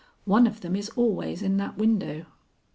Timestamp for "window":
1.77-2.25